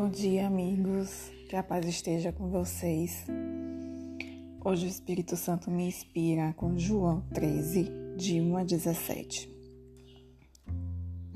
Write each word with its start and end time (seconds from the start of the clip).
Bom 0.00 0.10
dia, 0.10 0.46
amigos. 0.46 1.28
Que 1.48 1.56
a 1.56 1.62
paz 1.64 1.84
esteja 1.84 2.30
com 2.30 2.48
vocês. 2.48 3.26
Hoje 4.64 4.86
o 4.86 4.88
Espírito 4.88 5.36
Santo 5.36 5.72
me 5.72 5.88
inspira 5.88 6.52
com 6.52 6.78
João 6.78 7.22
13, 7.34 7.90
de 8.16 8.40
1 8.40 8.56
a 8.58 8.62
17. 8.62 9.50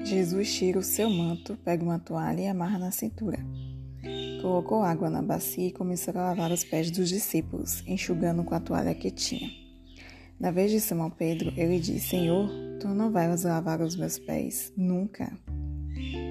Jesus 0.04 0.54
tira 0.54 0.78
o 0.78 0.82
seu 0.82 1.10
manto, 1.10 1.56
pega 1.64 1.82
uma 1.82 1.98
toalha 1.98 2.42
e 2.42 2.46
amarra 2.46 2.78
na 2.78 2.92
cintura. 2.92 3.44
Colocou 4.40 4.84
água 4.84 5.10
na 5.10 5.22
bacia 5.22 5.66
e 5.66 5.72
começou 5.72 6.16
a 6.16 6.28
lavar 6.28 6.52
os 6.52 6.62
pés 6.62 6.88
dos 6.88 7.08
discípulos, 7.08 7.82
enxugando 7.84 8.44
com 8.44 8.54
a 8.54 8.60
toalha 8.60 8.94
que 8.94 9.10
tinha. 9.10 9.50
Na 10.38 10.52
vez 10.52 10.70
de 10.70 10.78
Simão 10.78 11.10
Pedro, 11.10 11.52
ele 11.56 11.80
disse: 11.80 12.10
Senhor, 12.10 12.48
tu 12.80 12.86
não 12.86 13.10
vais 13.10 13.42
lavar 13.42 13.80
os 13.80 13.96
meus 13.96 14.20
pés 14.20 14.72
nunca. 14.76 15.36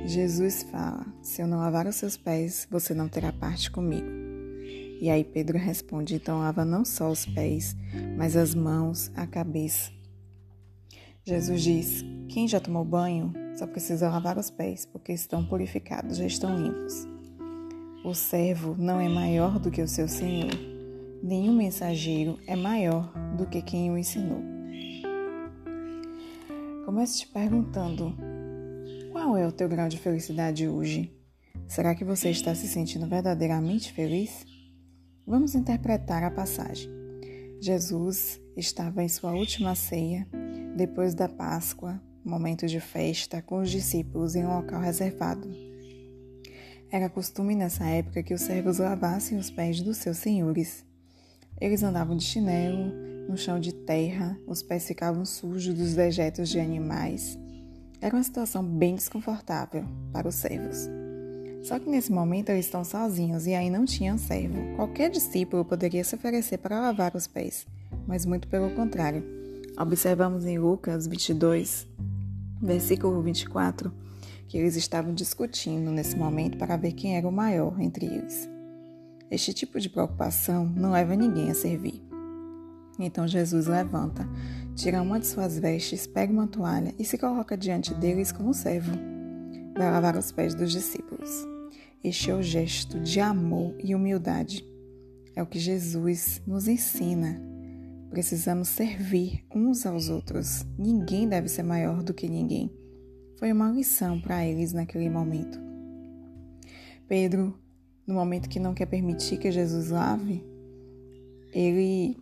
Jesus 0.06 0.64
fala: 0.64 1.06
Se 1.22 1.42
eu 1.42 1.48
não 1.48 1.60
lavar 1.60 1.88
os 1.88 1.96
seus 1.96 2.18
pés, 2.18 2.68
você 2.70 2.94
não 2.94 3.08
terá 3.08 3.32
parte 3.32 3.70
comigo. 3.70 4.08
E 5.00 5.10
aí 5.10 5.24
Pedro 5.24 5.58
responde: 5.58 6.16
Então 6.16 6.40
lava 6.40 6.66
não 6.66 6.84
só 6.84 7.10
os 7.10 7.26
pés, 7.26 7.76
mas 8.18 8.36
as 8.36 8.54
mãos, 8.54 9.12
a 9.16 9.26
cabeça. 9.26 9.92
Jesus 11.24 11.62
diz: 11.62 12.06
Quem 12.30 12.48
já 12.48 12.60
tomou 12.60 12.84
banho 12.84 13.34
só 13.56 13.68
precisa 13.68 14.10
lavar 14.10 14.38
os 14.38 14.50
pés, 14.50 14.86
porque 14.86 15.12
estão 15.12 15.46
purificados, 15.46 16.18
já 16.18 16.26
estão 16.26 16.58
limpos. 16.58 17.08
O 18.04 18.16
servo 18.16 18.76
não 18.78 19.00
é 19.00 19.08
maior 19.08 19.60
do 19.60 19.70
que 19.70 19.82
o 19.82 19.88
seu 19.88 20.08
senhor, 20.08 20.52
nenhum 21.22 21.56
mensageiro 21.56 22.40
é 22.48 22.56
maior 22.56 23.14
do 23.38 23.46
que 23.46 23.62
quem 23.62 23.92
o 23.92 23.98
ensinou. 23.98 24.42
Comece 26.86 27.20
te 27.20 27.28
perguntando: 27.28 28.16
qual 29.24 29.38
é 29.38 29.46
o 29.46 29.52
teu 29.52 29.70
grau 29.70 29.88
de 29.88 30.00
felicidade 30.00 30.68
hoje? 30.68 31.16
Será 31.68 31.94
que 31.94 32.04
você 32.04 32.32
está 32.32 32.56
se 32.56 32.68
sentindo 32.68 33.06
verdadeiramente 33.06 33.94
feliz? 33.94 34.44
Vamos 35.28 35.54
interpretar 35.54 36.24
a 36.24 36.32
passagem. 36.32 36.90
Jesus 37.62 38.42
estava 38.58 39.04
em 39.04 39.08
sua 39.08 39.34
última 39.34 39.76
ceia, 39.76 40.28
depois 40.76 41.14
da 41.14 41.30
Páscoa, 41.30 42.02
momento 42.26 42.66
de 42.66 42.80
festa, 42.80 43.44
com 43.44 43.60
os 43.60 43.70
discípulos 43.70 44.34
em 44.34 44.44
um 44.44 44.56
local 44.56 44.82
reservado. 44.82 45.48
Era 46.90 47.08
costume 47.08 47.54
nessa 47.54 47.86
época 47.86 48.24
que 48.24 48.34
os 48.34 48.42
servos 48.42 48.80
lavassem 48.80 49.38
os 49.38 49.52
pés 49.52 49.82
dos 49.82 49.98
seus 49.98 50.18
senhores. 50.18 50.84
Eles 51.60 51.84
andavam 51.84 52.18
de 52.18 52.24
chinelo, 52.24 52.92
no 53.30 53.38
chão 53.38 53.60
de 53.60 53.72
terra, 53.72 54.36
os 54.48 54.64
pés 54.64 54.88
ficavam 54.88 55.24
sujos 55.26 55.76
dos 55.76 55.94
dejetos 55.94 56.50
de 56.50 56.60
animais. 56.60 57.38
Era 58.02 58.16
uma 58.16 58.24
situação 58.24 58.64
bem 58.64 58.96
desconfortável 58.96 59.86
para 60.12 60.28
os 60.28 60.34
servos. 60.34 60.90
Só 61.62 61.78
que 61.78 61.88
nesse 61.88 62.12
momento 62.12 62.50
eles 62.50 62.66
estão 62.66 62.84
sozinhos 62.84 63.46
e 63.46 63.54
aí 63.54 63.70
não 63.70 63.86
tinham 63.86 64.18
servo. 64.18 64.76
Qualquer 64.76 65.12
discípulo 65.12 65.64
poderia 65.64 66.04
se 66.04 66.16
oferecer 66.16 66.58
para 66.58 66.80
lavar 66.80 67.16
os 67.16 67.28
pés, 67.28 67.68
mas 68.08 68.26
muito 68.26 68.48
pelo 68.48 68.72
contrário. 68.72 69.24
Observamos 69.80 70.46
em 70.46 70.58
Lucas 70.58 71.06
22, 71.06 71.88
versículo 72.60 73.22
24, 73.22 73.94
que 74.48 74.58
eles 74.58 74.76
estavam 74.76 75.14
discutindo 75.14 75.92
nesse 75.92 76.16
momento 76.16 76.58
para 76.58 76.78
ver 76.78 76.94
quem 76.94 77.16
era 77.16 77.28
o 77.28 77.32
maior 77.32 77.80
entre 77.80 78.08
eles. 78.08 78.50
Este 79.30 79.54
tipo 79.54 79.80
de 79.80 79.90
preocupação 79.90 80.66
não 80.66 80.92
leva 80.92 81.16
ninguém 81.16 81.52
a 81.52 81.54
servir. 81.54 82.11
Então 83.06 83.28
Jesus 83.28 83.68
levanta, 83.68 84.28
tira 84.76 85.02
uma 85.02 85.20
de 85.20 85.28
suas 85.28 85.58
vestes, 85.58 86.06
pega 86.08 86.32
uma 86.32 86.48
toalha 86.48 86.94
e 86.98 87.04
se 87.04 87.18
coloca 87.18 87.58
diante 87.58 87.94
deles 87.94 88.32
como 88.32 88.54
servo. 88.54 88.92
Vai 89.76 89.90
lavar 89.90 90.16
os 90.16 90.32
pés 90.32 90.54
dos 90.54 90.72
discípulos. 90.72 91.30
Este 92.04 92.32
é 92.32 92.36
o 92.36 92.42
gesto 92.42 93.00
de 93.00 93.20
amor 93.20 93.76
e 93.84 93.94
humildade. 93.94 94.66
É 95.36 95.42
o 95.42 95.46
que 95.46 95.60
Jesus 95.60 96.42
nos 96.46 96.68
ensina. 96.68 97.42
Precisamos 98.10 98.68
servir 98.68 99.46
uns 99.54 99.86
aos 99.86 100.10
outros. 100.10 100.66
Ninguém 100.78 101.28
deve 101.28 101.48
ser 101.48 101.64
maior 101.64 102.04
do 102.04 102.14
que 102.14 102.28
ninguém. 102.28 102.70
Foi 103.38 103.52
uma 103.52 103.72
lição 103.72 104.20
para 104.20 104.46
eles 104.46 104.74
naquele 104.74 105.10
momento. 105.10 105.60
Pedro, 107.08 107.58
no 108.06 108.14
momento 108.14 108.50
que 108.50 108.60
não 108.60 108.74
quer 108.74 108.86
permitir 108.86 109.38
que 109.38 109.52
Jesus 109.52 109.90
lave, 109.90 110.44
ele 111.54 112.18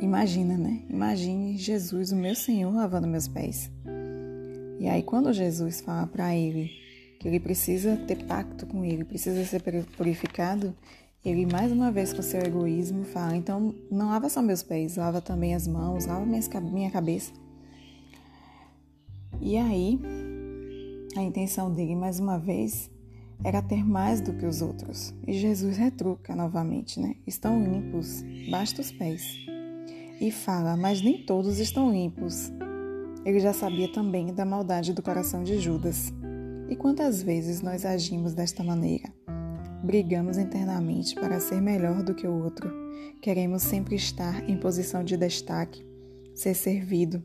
Imagina, 0.00 0.56
né? 0.56 0.82
Imagine 0.88 1.56
Jesus, 1.56 2.10
o 2.10 2.16
meu 2.16 2.34
Senhor, 2.34 2.72
lavando 2.74 3.06
meus 3.06 3.28
pés. 3.28 3.70
E 4.78 4.88
aí, 4.88 5.02
quando 5.02 5.32
Jesus 5.32 5.80
fala 5.80 6.06
para 6.06 6.34
ele 6.34 6.70
que 7.18 7.28
ele 7.28 7.38
precisa 7.38 7.96
ter 7.96 8.24
pacto 8.24 8.66
com 8.66 8.82
ele, 8.82 9.04
precisa 9.04 9.44
ser 9.44 9.62
purificado, 9.96 10.74
ele 11.22 11.44
mais 11.44 11.70
uma 11.70 11.92
vez 11.92 12.14
com 12.14 12.22
seu 12.22 12.40
egoísmo 12.40 13.04
fala: 13.04 13.36
então 13.36 13.74
não 13.90 14.08
lava 14.08 14.30
só 14.30 14.40
meus 14.40 14.62
pés, 14.62 14.96
lava 14.96 15.20
também 15.20 15.54
as 15.54 15.68
mãos, 15.68 16.06
lava 16.06 16.24
minha 16.24 16.90
cabeça. 16.90 17.32
E 19.38 19.56
aí, 19.58 20.00
a 21.14 21.22
intenção 21.22 21.72
dele 21.72 21.94
mais 21.94 22.18
uma 22.18 22.38
vez 22.38 22.90
era 23.44 23.60
ter 23.60 23.84
mais 23.84 24.20
do 24.20 24.32
que 24.32 24.46
os 24.46 24.62
outros. 24.62 25.14
E 25.26 25.34
Jesus 25.34 25.76
retruca 25.76 26.34
novamente, 26.34 26.98
né? 26.98 27.16
Estão 27.26 27.62
limpos, 27.62 28.22
basta 28.50 28.80
os 28.80 28.90
pés 28.90 29.49
e 30.20 30.30
fala: 30.30 30.76
Mas 30.76 31.00
nem 31.00 31.24
todos 31.24 31.58
estão 31.58 31.90
limpos. 31.90 32.52
Ele 33.24 33.40
já 33.40 33.52
sabia 33.52 33.90
também 33.90 34.32
da 34.32 34.44
maldade 34.44 34.92
do 34.92 35.02
coração 35.02 35.42
de 35.42 35.58
Judas. 35.58 36.12
E 36.68 36.76
quantas 36.76 37.22
vezes 37.22 37.62
nós 37.62 37.84
agimos 37.84 38.34
desta 38.34 38.62
maneira? 38.62 39.12
Brigamos 39.82 40.36
internamente 40.36 41.14
para 41.14 41.40
ser 41.40 41.60
melhor 41.60 42.02
do 42.02 42.14
que 42.14 42.26
o 42.26 42.42
outro. 42.42 42.70
Queremos 43.20 43.62
sempre 43.62 43.96
estar 43.96 44.48
em 44.48 44.56
posição 44.56 45.02
de 45.02 45.16
destaque, 45.16 45.84
ser 46.34 46.54
servido, 46.54 47.24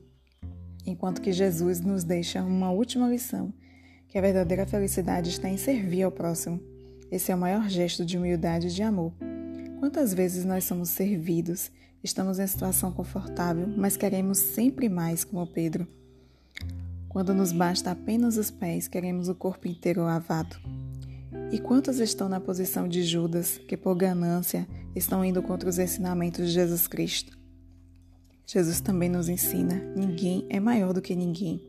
enquanto 0.85 1.21
que 1.21 1.31
Jesus 1.31 1.81
nos 1.81 2.03
deixa 2.03 2.41
uma 2.41 2.71
última 2.71 3.09
lição: 3.09 3.53
que 4.07 4.17
a 4.17 4.21
verdadeira 4.21 4.65
felicidade 4.65 5.29
está 5.29 5.49
em 5.49 5.57
servir 5.57 6.03
ao 6.03 6.11
próximo. 6.11 6.61
Esse 7.11 7.31
é 7.31 7.35
o 7.35 7.37
maior 7.37 7.69
gesto 7.69 8.05
de 8.05 8.17
humildade 8.17 8.67
e 8.67 8.71
de 8.71 8.81
amor. 8.81 9.13
Quantas 9.79 10.13
vezes 10.13 10.43
nós 10.43 10.63
somos 10.63 10.89
servidos 10.89 11.71
Estamos 12.05 12.37
em 12.37 12.45
situação 12.45 12.91
confortável, 12.91 13.67
mas 13.67 13.97
queremos 13.97 14.37
sempre 14.37 14.87
mais, 14.87 15.23
como 15.23 15.47
Pedro. 15.47 15.87
Quando 17.09 17.33
nos 17.33 17.51
basta 17.51 17.89
apenas 17.89 18.37
os 18.37 18.51
pés, 18.51 18.87
queremos 18.87 19.27
o 19.27 19.33
corpo 19.33 19.67
inteiro 19.67 20.03
lavado. 20.03 20.55
E 21.51 21.57
quantos 21.57 21.97
estão 21.99 22.29
na 22.29 22.39
posição 22.39 22.87
de 22.87 23.01
Judas, 23.01 23.57
que 23.57 23.75
por 23.75 23.95
ganância 23.95 24.67
estão 24.95 25.25
indo 25.25 25.41
contra 25.41 25.67
os 25.67 25.79
ensinamentos 25.79 26.45
de 26.45 26.53
Jesus 26.53 26.87
Cristo? 26.87 27.35
Jesus 28.45 28.79
também 28.79 29.09
nos 29.09 29.27
ensina: 29.27 29.73
ninguém 29.95 30.45
é 30.47 30.59
maior 30.59 30.93
do 30.93 31.01
que 31.01 31.15
ninguém. 31.15 31.59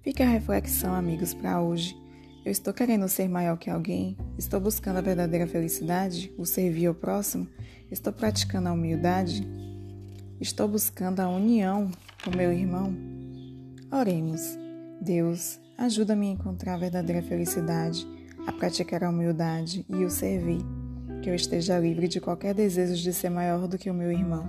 Fica 0.00 0.24
a 0.24 0.28
reflexão, 0.28 0.94
amigos, 0.94 1.34
para 1.34 1.60
hoje. 1.60 1.94
Eu 2.44 2.52
estou 2.52 2.74
querendo 2.74 3.08
ser 3.08 3.26
maior 3.26 3.56
que 3.56 3.70
alguém? 3.70 4.18
Estou 4.36 4.60
buscando 4.60 4.98
a 4.98 5.00
verdadeira 5.00 5.46
felicidade? 5.46 6.30
O 6.36 6.44
servir 6.44 6.84
ao 6.86 6.94
próximo? 6.94 7.48
Estou 7.90 8.12
praticando 8.12 8.68
a 8.68 8.72
humildade? 8.72 9.48
Estou 10.38 10.68
buscando 10.68 11.20
a 11.20 11.28
união 11.28 11.90
com 12.22 12.36
meu 12.36 12.52
irmão? 12.52 12.94
Oremos. 13.90 14.42
Deus, 15.00 15.58
ajuda-me 15.78 16.28
a 16.28 16.32
encontrar 16.32 16.74
a 16.74 16.78
verdadeira 16.78 17.22
felicidade, 17.22 18.06
a 18.46 18.52
praticar 18.52 19.04
a 19.04 19.08
humildade 19.08 19.86
e 19.88 20.04
o 20.04 20.10
servir. 20.10 20.60
Que 21.22 21.30
eu 21.30 21.34
esteja 21.34 21.78
livre 21.78 22.08
de 22.08 22.20
qualquer 22.20 22.52
desejo 22.52 23.02
de 23.02 23.14
ser 23.14 23.30
maior 23.30 23.66
do 23.66 23.78
que 23.78 23.88
o 23.88 23.94
meu 23.94 24.12
irmão. 24.12 24.46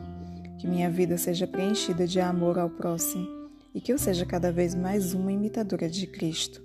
Que 0.60 0.68
minha 0.68 0.90
vida 0.90 1.18
seja 1.18 1.48
preenchida 1.48 2.06
de 2.06 2.20
amor 2.20 2.60
ao 2.60 2.70
próximo 2.70 3.26
e 3.74 3.80
que 3.80 3.94
eu 3.94 3.98
seja 3.98 4.26
cada 4.26 4.52
vez 4.52 4.76
mais 4.76 5.14
uma 5.14 5.32
imitadora 5.32 5.90
de 5.90 6.08
Cristo. 6.08 6.65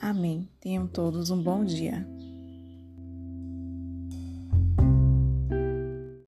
Amém. 0.00 0.48
Tenham 0.60 0.86
todos 0.86 1.30
um 1.30 1.42
bom 1.42 1.64
dia. 1.64 2.06